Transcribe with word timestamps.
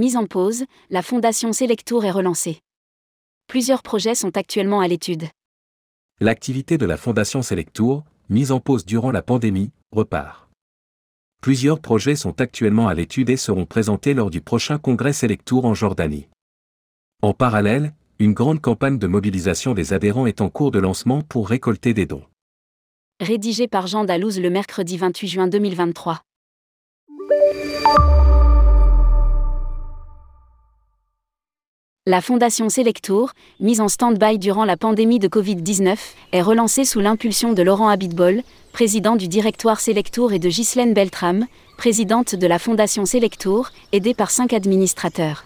mise 0.00 0.16
en 0.16 0.26
pause, 0.26 0.64
la 0.88 1.02
Fondation 1.02 1.52
Selectour 1.52 2.06
est 2.06 2.10
relancée. 2.10 2.60
Plusieurs 3.46 3.82
projets 3.82 4.14
sont 4.14 4.34
actuellement 4.34 4.80
à 4.80 4.88
l'étude. 4.88 5.28
L'activité 6.20 6.78
de 6.78 6.86
la 6.86 6.96
Fondation 6.96 7.42
Selectour, 7.42 8.04
mise 8.30 8.50
en 8.50 8.60
pause 8.60 8.86
durant 8.86 9.10
la 9.10 9.20
pandémie, 9.20 9.72
repart. 9.92 10.48
Plusieurs 11.42 11.80
projets 11.80 12.16
sont 12.16 12.40
actuellement 12.40 12.88
à 12.88 12.94
l'étude 12.94 13.28
et 13.28 13.36
seront 13.36 13.66
présentés 13.66 14.14
lors 14.14 14.30
du 14.30 14.40
prochain 14.40 14.78
congrès 14.78 15.12
Selectour 15.12 15.66
en 15.66 15.74
Jordanie. 15.74 16.28
En 17.20 17.34
parallèle, 17.34 17.92
une 18.18 18.32
grande 18.32 18.62
campagne 18.62 18.98
de 18.98 19.06
mobilisation 19.06 19.74
des 19.74 19.92
adhérents 19.92 20.26
est 20.26 20.40
en 20.40 20.48
cours 20.48 20.70
de 20.70 20.78
lancement 20.78 21.20
pour 21.20 21.48
récolter 21.48 21.92
des 21.92 22.06
dons. 22.06 22.24
Rédigé 23.20 23.68
par 23.68 23.86
Jean 23.86 24.04
Dalouse 24.04 24.40
le 24.40 24.48
mercredi 24.48 24.96
28 24.96 25.28
juin 25.28 25.46
2023. 25.48 26.22
La 32.06 32.22
Fondation 32.22 32.70
Selectour, 32.70 33.32
mise 33.60 33.82
en 33.82 33.88
stand-by 33.88 34.38
durant 34.38 34.64
la 34.64 34.78
pandémie 34.78 35.18
de 35.18 35.28
Covid-19, 35.28 35.98
est 36.32 36.40
relancée 36.40 36.86
sous 36.86 37.00
l'impulsion 37.00 37.52
de 37.52 37.62
Laurent 37.62 37.90
Abitbol, 37.90 38.40
président 38.72 39.16
du 39.16 39.28
directoire 39.28 39.80
Selectour 39.80 40.32
et 40.32 40.38
de 40.38 40.48
Ghislaine 40.48 40.94
Beltram, 40.94 41.44
présidente 41.76 42.34
de 42.34 42.46
la 42.46 42.58
Fondation 42.58 43.04
Selectour, 43.04 43.68
aidée 43.92 44.14
par 44.14 44.30
cinq 44.30 44.54
administrateurs. 44.54 45.44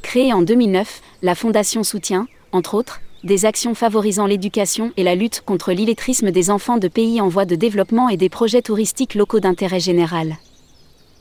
Créée 0.00 0.32
en 0.32 0.40
2009, 0.40 1.02
la 1.20 1.34
Fondation 1.34 1.82
soutient, 1.82 2.26
entre 2.52 2.72
autres, 2.72 3.02
des 3.22 3.44
actions 3.44 3.74
favorisant 3.74 4.24
l'éducation 4.24 4.92
et 4.96 5.04
la 5.04 5.14
lutte 5.14 5.42
contre 5.44 5.72
l'illettrisme 5.72 6.30
des 6.30 6.48
enfants 6.48 6.78
de 6.78 6.88
pays 6.88 7.20
en 7.20 7.28
voie 7.28 7.44
de 7.44 7.54
développement 7.54 8.08
et 8.08 8.16
des 8.16 8.30
projets 8.30 8.62
touristiques 8.62 9.14
locaux 9.14 9.40
d'intérêt 9.40 9.80
général. 9.80 10.38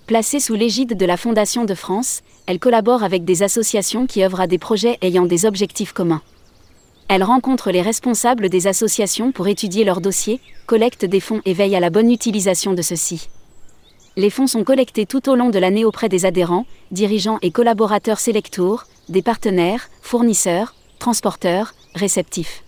Placée 0.07 0.39
sous 0.39 0.53
l'égide 0.53 0.95
de 0.95 1.05
la 1.07 1.17
Fondation 1.17 1.65
de 1.65 1.73
France, 1.73 2.21
elle 2.45 2.59
collabore 2.59 3.01
avec 3.01 3.25
des 3.25 3.41
associations 3.41 4.05
qui 4.05 4.23
œuvrent 4.23 4.41
à 4.41 4.45
des 4.45 4.59
projets 4.59 4.99
ayant 5.01 5.25
des 5.25 5.47
objectifs 5.47 5.93
communs. 5.93 6.21
Elle 7.07 7.23
rencontre 7.23 7.71
les 7.71 7.81
responsables 7.81 8.49
des 8.49 8.67
associations 8.67 9.31
pour 9.31 9.47
étudier 9.47 9.83
leurs 9.83 10.01
dossiers, 10.01 10.39
collecte 10.67 11.05
des 11.05 11.19
fonds 11.19 11.41
et 11.45 11.53
veille 11.53 11.75
à 11.75 11.79
la 11.79 11.89
bonne 11.89 12.11
utilisation 12.11 12.73
de 12.73 12.83
ceux-ci. 12.83 13.29
Les 14.15 14.29
fonds 14.29 14.45
sont 14.45 14.63
collectés 14.63 15.07
tout 15.07 15.27
au 15.27 15.33
long 15.33 15.49
de 15.49 15.57
l'année 15.57 15.85
auprès 15.85 16.07
des 16.07 16.27
adhérents, 16.27 16.67
dirigeants 16.91 17.39
et 17.41 17.49
collaborateurs 17.49 18.19
Selectour, 18.19 18.85
des 19.09 19.23
partenaires, 19.23 19.89
fournisseurs, 20.03 20.75
transporteurs, 20.99 21.73
réceptifs. 21.95 22.63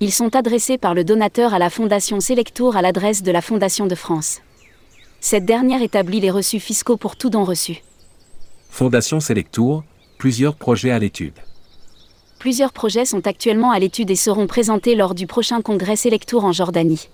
Ils 0.00 0.12
sont 0.12 0.34
adressés 0.34 0.78
par 0.78 0.94
le 0.94 1.04
donateur 1.04 1.52
à 1.52 1.58
la 1.58 1.68
Fondation 1.68 2.20
Selectour 2.20 2.74
à 2.74 2.80
l'adresse 2.80 3.22
de 3.22 3.32
la 3.32 3.42
Fondation 3.42 3.86
de 3.86 3.94
France. 3.94 4.40
Cette 5.26 5.46
dernière 5.46 5.80
établit 5.80 6.20
les 6.20 6.30
reçus 6.30 6.60
fiscaux 6.60 6.98
pour 6.98 7.16
tout 7.16 7.30
don 7.30 7.44
reçu. 7.44 7.82
Fondation 8.68 9.20
Selectour, 9.20 9.82
plusieurs 10.18 10.54
projets 10.54 10.90
à 10.90 10.98
l'étude. 10.98 11.32
Plusieurs 12.38 12.74
projets 12.74 13.06
sont 13.06 13.26
actuellement 13.26 13.70
à 13.70 13.78
l'étude 13.78 14.10
et 14.10 14.16
seront 14.16 14.46
présentés 14.46 14.94
lors 14.94 15.14
du 15.14 15.26
prochain 15.26 15.62
congrès 15.62 15.96
Selectour 15.96 16.44
en 16.44 16.52
Jordanie. 16.52 17.08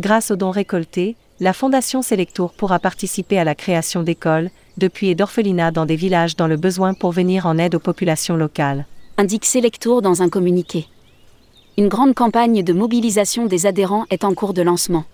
Grâce 0.00 0.32
aux 0.32 0.36
dons 0.36 0.50
récoltés, 0.50 1.16
la 1.40 1.54
Fondation 1.54 2.02
Selectour 2.02 2.52
pourra 2.52 2.78
participer 2.78 3.38
à 3.38 3.44
la 3.44 3.54
création 3.54 4.02
d'écoles, 4.02 4.50
de 4.76 4.88
puits 4.88 5.08
et 5.08 5.14
d'orphelinats 5.14 5.70
dans 5.70 5.86
des 5.86 5.96
villages 5.96 6.36
dans 6.36 6.46
le 6.46 6.58
besoin 6.58 6.92
pour 6.92 7.12
venir 7.12 7.46
en 7.46 7.56
aide 7.56 7.74
aux 7.74 7.80
populations 7.80 8.36
locales. 8.36 8.84
Indique 9.16 9.46
Selectour 9.46 10.02
dans 10.02 10.20
un 10.20 10.28
communiqué. 10.28 10.88
Une 11.78 11.88
grande 11.88 12.12
campagne 12.12 12.62
de 12.62 12.72
mobilisation 12.74 13.46
des 13.46 13.64
adhérents 13.64 14.04
est 14.10 14.24
en 14.24 14.34
cours 14.34 14.52
de 14.52 14.60
lancement. 14.60 15.04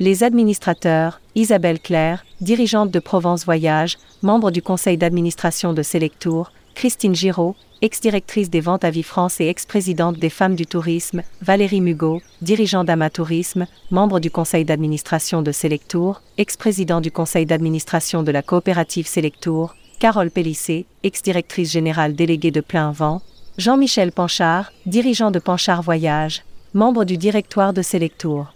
Les 0.00 0.22
administrateurs, 0.22 1.20
Isabelle 1.34 1.80
Claire, 1.80 2.24
dirigeante 2.40 2.92
de 2.92 3.00
Provence 3.00 3.44
Voyage, 3.44 3.98
membre 4.22 4.52
du 4.52 4.62
conseil 4.62 4.96
d'administration 4.96 5.72
de 5.72 5.82
Selectour, 5.82 6.52
Christine 6.76 7.16
Giraud, 7.16 7.56
ex-directrice 7.82 8.48
des 8.48 8.60
ventes 8.60 8.84
à 8.84 8.90
Vie 8.90 9.02
France 9.02 9.40
et 9.40 9.48
ex-présidente 9.48 10.16
des 10.16 10.30
femmes 10.30 10.54
du 10.54 10.66
tourisme, 10.66 11.24
Valérie 11.42 11.80
Mugot, 11.80 12.22
dirigeant 12.42 12.84
d'Amatourisme, 12.84 13.66
membre 13.90 14.20
du 14.20 14.30
conseil 14.30 14.64
d'administration 14.64 15.42
de 15.42 15.50
Selectour, 15.50 16.22
ex-président 16.36 17.00
du 17.00 17.10
conseil 17.10 17.44
d'administration 17.44 18.22
de 18.22 18.30
la 18.30 18.42
coopérative 18.42 19.08
Selectour, 19.08 19.74
Carole 19.98 20.30
Pellissé, 20.30 20.86
ex-directrice 21.02 21.72
générale 21.72 22.14
déléguée 22.14 22.52
de 22.52 22.60
Plein 22.60 22.92
Vent, 22.92 23.20
Jean-Michel 23.56 24.12
Panchard, 24.12 24.70
dirigeant 24.86 25.32
de 25.32 25.40
Panchard 25.40 25.82
Voyage, 25.82 26.44
membre 26.72 27.04
du 27.04 27.16
directoire 27.16 27.72
de 27.72 27.82
Selectour. 27.82 28.52